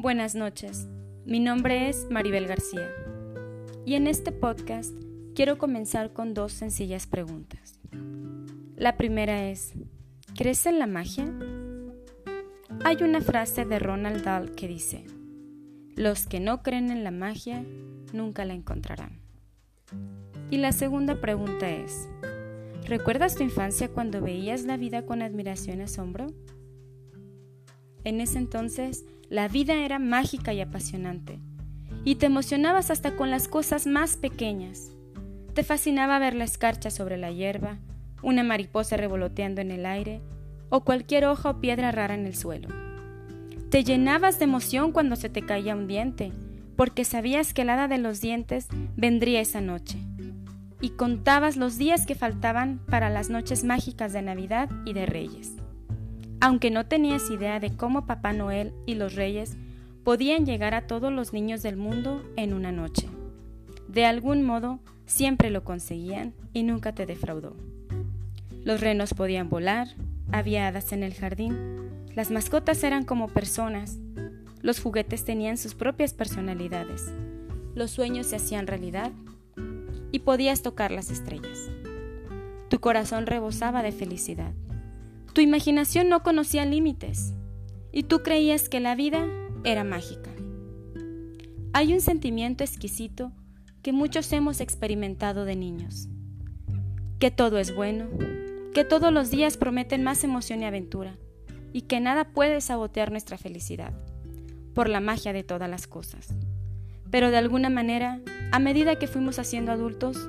Buenas 0.00 0.36
noches, 0.36 0.86
mi 1.26 1.40
nombre 1.40 1.88
es 1.88 2.06
Maribel 2.08 2.46
García 2.46 2.88
y 3.84 3.94
en 3.94 4.06
este 4.06 4.30
podcast 4.30 4.94
quiero 5.34 5.58
comenzar 5.58 6.12
con 6.12 6.34
dos 6.34 6.52
sencillas 6.52 7.08
preguntas. 7.08 7.80
La 8.76 8.96
primera 8.96 9.50
es, 9.50 9.72
¿crees 10.36 10.66
en 10.66 10.78
la 10.78 10.86
magia? 10.86 11.24
Hay 12.84 13.02
una 13.02 13.20
frase 13.20 13.64
de 13.64 13.80
Ronald 13.80 14.22
Dahl 14.22 14.52
que 14.52 14.68
dice, 14.68 15.04
los 15.96 16.28
que 16.28 16.38
no 16.38 16.62
creen 16.62 16.92
en 16.92 17.02
la 17.02 17.10
magia 17.10 17.66
nunca 18.12 18.44
la 18.44 18.54
encontrarán. 18.54 19.18
Y 20.48 20.58
la 20.58 20.70
segunda 20.70 21.20
pregunta 21.20 21.68
es, 21.68 22.08
¿recuerdas 22.86 23.34
tu 23.34 23.42
infancia 23.42 23.88
cuando 23.88 24.20
veías 24.20 24.62
la 24.62 24.76
vida 24.76 25.04
con 25.04 25.22
admiración 25.22 25.80
y 25.80 25.82
asombro? 25.82 26.28
En 28.04 28.20
ese 28.20 28.38
entonces, 28.38 29.04
la 29.30 29.46
vida 29.46 29.74
era 29.74 29.98
mágica 29.98 30.54
y 30.54 30.60
apasionante, 30.62 31.38
y 32.04 32.14
te 32.14 32.26
emocionabas 32.26 32.90
hasta 32.90 33.14
con 33.14 33.30
las 33.30 33.46
cosas 33.46 33.86
más 33.86 34.16
pequeñas. 34.16 34.90
Te 35.52 35.64
fascinaba 35.64 36.18
ver 36.18 36.34
la 36.34 36.44
escarcha 36.44 36.90
sobre 36.90 37.18
la 37.18 37.30
hierba, 37.30 37.78
una 38.22 38.42
mariposa 38.42 38.96
revoloteando 38.96 39.60
en 39.60 39.70
el 39.70 39.84
aire, 39.84 40.22
o 40.70 40.80
cualquier 40.80 41.26
hoja 41.26 41.50
o 41.50 41.60
piedra 41.60 41.92
rara 41.92 42.14
en 42.14 42.26
el 42.26 42.34
suelo. 42.34 42.68
Te 43.70 43.84
llenabas 43.84 44.38
de 44.38 44.44
emoción 44.44 44.92
cuando 44.92 45.14
se 45.14 45.28
te 45.28 45.42
caía 45.42 45.76
un 45.76 45.86
diente, 45.86 46.32
porque 46.74 47.04
sabías 47.04 47.52
que 47.52 47.62
el 47.62 47.70
hada 47.70 47.86
de 47.86 47.98
los 47.98 48.22
dientes 48.22 48.68
vendría 48.96 49.40
esa 49.40 49.60
noche. 49.60 49.98
Y 50.80 50.90
contabas 50.90 51.56
los 51.56 51.76
días 51.76 52.06
que 52.06 52.14
faltaban 52.14 52.80
para 52.88 53.10
las 53.10 53.28
noches 53.28 53.64
mágicas 53.64 54.12
de 54.14 54.22
Navidad 54.22 54.70
y 54.86 54.94
de 54.94 55.04
Reyes 55.04 55.56
aunque 56.40 56.70
no 56.70 56.86
tenías 56.86 57.30
idea 57.30 57.60
de 57.60 57.76
cómo 57.76 58.06
Papá 58.06 58.32
Noel 58.32 58.72
y 58.86 58.94
los 58.94 59.14
reyes 59.14 59.56
podían 60.04 60.46
llegar 60.46 60.74
a 60.74 60.86
todos 60.86 61.12
los 61.12 61.32
niños 61.32 61.62
del 61.62 61.76
mundo 61.76 62.22
en 62.36 62.54
una 62.54 62.72
noche. 62.72 63.08
De 63.88 64.06
algún 64.06 64.42
modo, 64.42 64.80
siempre 65.06 65.50
lo 65.50 65.64
conseguían 65.64 66.34
y 66.52 66.62
nunca 66.62 66.94
te 66.94 67.06
defraudó. 67.06 67.56
Los 68.64 68.80
renos 68.80 69.14
podían 69.14 69.48
volar, 69.48 69.88
había 70.30 70.68
hadas 70.68 70.92
en 70.92 71.02
el 71.02 71.14
jardín, 71.14 71.56
las 72.14 72.30
mascotas 72.30 72.82
eran 72.84 73.04
como 73.04 73.28
personas, 73.28 73.98
los 74.60 74.80
juguetes 74.80 75.24
tenían 75.24 75.56
sus 75.56 75.74
propias 75.74 76.12
personalidades, 76.14 77.12
los 77.74 77.90
sueños 77.90 78.26
se 78.26 78.36
hacían 78.36 78.66
realidad 78.66 79.12
y 80.12 80.20
podías 80.20 80.62
tocar 80.62 80.90
las 80.90 81.10
estrellas. 81.10 81.70
Tu 82.68 82.80
corazón 82.80 83.26
rebosaba 83.26 83.82
de 83.82 83.92
felicidad. 83.92 84.52
Tu 85.32 85.40
imaginación 85.40 86.08
no 86.08 86.22
conocía 86.22 86.64
límites 86.64 87.34
y 87.92 88.04
tú 88.04 88.22
creías 88.22 88.68
que 88.68 88.80
la 88.80 88.94
vida 88.94 89.26
era 89.64 89.84
mágica. 89.84 90.30
Hay 91.72 91.92
un 91.92 92.00
sentimiento 92.00 92.64
exquisito 92.64 93.32
que 93.82 93.92
muchos 93.92 94.32
hemos 94.32 94.60
experimentado 94.60 95.44
de 95.44 95.56
niños. 95.56 96.08
Que 97.18 97.30
todo 97.30 97.58
es 97.58 97.74
bueno, 97.74 98.08
que 98.74 98.84
todos 98.84 99.12
los 99.12 99.30
días 99.30 99.56
prometen 99.56 100.02
más 100.02 100.24
emoción 100.24 100.62
y 100.62 100.64
aventura, 100.64 101.16
y 101.72 101.82
que 101.82 102.00
nada 102.00 102.32
puede 102.32 102.60
sabotear 102.60 103.10
nuestra 103.10 103.38
felicidad, 103.38 103.92
por 104.74 104.88
la 104.88 105.00
magia 105.00 105.32
de 105.32 105.44
todas 105.44 105.68
las 105.68 105.86
cosas. 105.86 106.34
Pero 107.10 107.30
de 107.30 107.36
alguna 107.36 107.70
manera, 107.70 108.20
a 108.52 108.58
medida 108.58 108.98
que 108.98 109.06
fuimos 109.06 109.38
haciendo 109.38 109.72
adultos, 109.72 110.28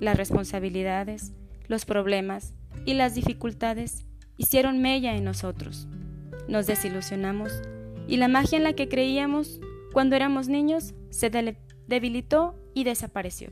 las 0.00 0.16
responsabilidades, 0.16 1.32
los 1.68 1.84
problemas 1.84 2.54
y 2.86 2.94
las 2.94 3.14
dificultades 3.14 4.06
hicieron 4.40 4.80
mella 4.80 5.14
en 5.16 5.24
nosotros. 5.24 5.86
Nos 6.48 6.66
desilusionamos 6.66 7.52
y 8.08 8.16
la 8.16 8.26
magia 8.26 8.56
en 8.56 8.64
la 8.64 8.72
que 8.72 8.88
creíamos 8.88 9.60
cuando 9.92 10.16
éramos 10.16 10.48
niños 10.48 10.94
se 11.10 11.30
debilitó 11.86 12.54
y 12.72 12.84
desapareció. 12.84 13.50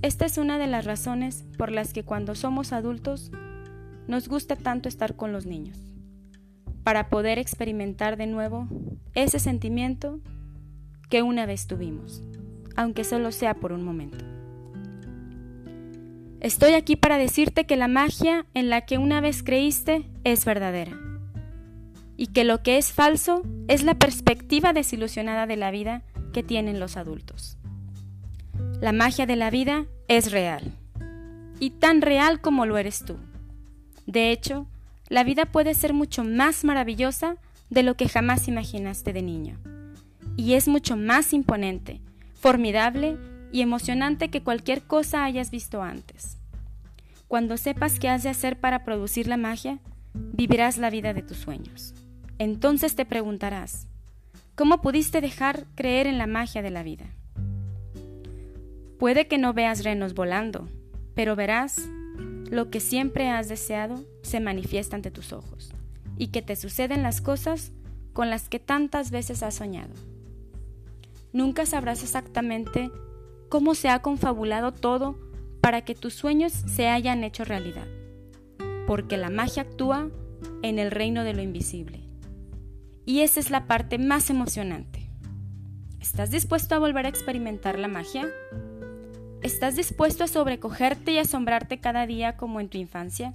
Esta 0.00 0.24
es 0.24 0.38
una 0.38 0.58
de 0.58 0.66
las 0.66 0.86
razones 0.86 1.44
por 1.58 1.70
las 1.70 1.92
que 1.92 2.04
cuando 2.04 2.34
somos 2.34 2.72
adultos 2.72 3.30
nos 4.08 4.28
gusta 4.28 4.56
tanto 4.56 4.88
estar 4.88 5.14
con 5.14 5.32
los 5.32 5.44
niños, 5.44 5.78
para 6.82 7.10
poder 7.10 7.38
experimentar 7.38 8.16
de 8.16 8.26
nuevo 8.26 8.66
ese 9.14 9.38
sentimiento 9.38 10.20
que 11.10 11.20
una 11.20 11.44
vez 11.44 11.66
tuvimos, 11.66 12.22
aunque 12.76 13.04
solo 13.04 13.30
sea 13.30 13.52
por 13.52 13.72
un 13.72 13.84
momento. 13.84 14.33
Estoy 16.44 16.74
aquí 16.74 16.94
para 16.94 17.16
decirte 17.16 17.64
que 17.64 17.78
la 17.78 17.88
magia 17.88 18.44
en 18.52 18.68
la 18.68 18.82
que 18.82 18.98
una 18.98 19.22
vez 19.22 19.42
creíste 19.42 20.04
es 20.24 20.44
verdadera 20.44 20.92
y 22.18 22.26
que 22.26 22.44
lo 22.44 22.62
que 22.62 22.76
es 22.76 22.92
falso 22.92 23.44
es 23.66 23.82
la 23.82 23.94
perspectiva 23.94 24.74
desilusionada 24.74 25.46
de 25.46 25.56
la 25.56 25.70
vida 25.70 26.02
que 26.34 26.42
tienen 26.42 26.80
los 26.80 26.98
adultos. 26.98 27.56
La 28.78 28.92
magia 28.92 29.24
de 29.24 29.36
la 29.36 29.48
vida 29.48 29.86
es 30.06 30.32
real 30.32 30.70
y 31.60 31.70
tan 31.70 32.02
real 32.02 32.42
como 32.42 32.66
lo 32.66 32.76
eres 32.76 33.06
tú. 33.06 33.16
De 34.04 34.30
hecho, 34.30 34.66
la 35.08 35.24
vida 35.24 35.46
puede 35.46 35.72
ser 35.72 35.94
mucho 35.94 36.24
más 36.24 36.62
maravillosa 36.62 37.36
de 37.70 37.82
lo 37.82 37.96
que 37.96 38.06
jamás 38.06 38.48
imaginaste 38.48 39.14
de 39.14 39.22
niño 39.22 39.58
y 40.36 40.52
es 40.52 40.68
mucho 40.68 40.98
más 40.98 41.32
imponente, 41.32 42.02
formidable 42.34 43.16
y 43.54 43.62
emocionante 43.62 44.30
que 44.30 44.42
cualquier 44.42 44.82
cosa 44.82 45.24
hayas 45.24 45.52
visto 45.52 45.80
antes. 45.80 46.38
Cuando 47.28 47.56
sepas 47.56 48.00
qué 48.00 48.08
has 48.08 48.24
de 48.24 48.28
hacer 48.28 48.58
para 48.58 48.84
producir 48.84 49.28
la 49.28 49.36
magia, 49.36 49.78
vivirás 50.12 50.76
la 50.76 50.90
vida 50.90 51.14
de 51.14 51.22
tus 51.22 51.36
sueños. 51.36 51.94
Entonces 52.40 52.96
te 52.96 53.04
preguntarás, 53.04 53.86
¿cómo 54.56 54.80
pudiste 54.80 55.20
dejar 55.20 55.66
creer 55.76 56.08
en 56.08 56.18
la 56.18 56.26
magia 56.26 56.62
de 56.62 56.72
la 56.72 56.82
vida? 56.82 57.04
Puede 58.98 59.28
que 59.28 59.38
no 59.38 59.52
veas 59.52 59.84
renos 59.84 60.14
volando, 60.14 60.68
pero 61.14 61.36
verás 61.36 61.80
lo 62.50 62.70
que 62.70 62.80
siempre 62.80 63.28
has 63.28 63.48
deseado 63.48 64.04
se 64.22 64.40
manifiesta 64.40 64.96
ante 64.96 65.12
tus 65.12 65.32
ojos 65.32 65.72
y 66.18 66.28
que 66.32 66.42
te 66.42 66.56
suceden 66.56 67.04
las 67.04 67.20
cosas 67.20 67.70
con 68.14 68.30
las 68.30 68.48
que 68.48 68.58
tantas 68.58 69.12
veces 69.12 69.44
has 69.44 69.54
soñado. 69.54 69.94
Nunca 71.32 71.66
sabrás 71.66 72.02
exactamente 72.02 72.90
cómo 73.54 73.76
se 73.76 73.88
ha 73.88 74.02
confabulado 74.02 74.72
todo 74.72 75.16
para 75.60 75.82
que 75.82 75.94
tus 75.94 76.12
sueños 76.12 76.52
se 76.52 76.88
hayan 76.88 77.22
hecho 77.22 77.44
realidad, 77.44 77.86
porque 78.88 79.16
la 79.16 79.30
magia 79.30 79.62
actúa 79.62 80.10
en 80.62 80.80
el 80.80 80.90
reino 80.90 81.22
de 81.22 81.34
lo 81.34 81.40
invisible. 81.40 82.00
Y 83.06 83.20
esa 83.20 83.38
es 83.38 83.50
la 83.50 83.68
parte 83.68 83.98
más 83.98 84.28
emocionante. 84.28 85.08
¿Estás 86.00 86.32
dispuesto 86.32 86.74
a 86.74 86.80
volver 86.80 87.06
a 87.06 87.10
experimentar 87.10 87.78
la 87.78 87.86
magia? 87.86 88.26
¿Estás 89.40 89.76
dispuesto 89.76 90.24
a 90.24 90.26
sobrecogerte 90.26 91.12
y 91.12 91.18
asombrarte 91.18 91.78
cada 91.78 92.08
día 92.08 92.36
como 92.36 92.58
en 92.58 92.68
tu 92.68 92.78
infancia? 92.78 93.32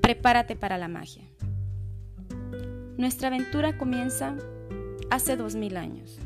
Prepárate 0.00 0.56
para 0.56 0.78
la 0.78 0.88
magia. 0.88 1.24
Nuestra 2.96 3.28
aventura 3.28 3.76
comienza 3.76 4.34
hace 5.10 5.36
dos 5.36 5.56
mil 5.56 5.76
años 5.76 6.18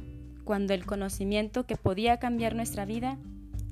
cuando 0.44 0.74
el 0.74 0.86
conocimiento 0.86 1.66
que 1.66 1.76
podía 1.76 2.18
cambiar 2.18 2.54
nuestra 2.54 2.84
vida 2.84 3.18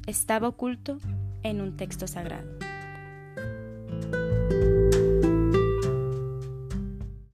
estaba 0.07 0.49
oculto 0.49 0.99
en 1.43 1.61
un 1.61 1.77
texto 1.77 2.07
sagrado. 2.07 2.72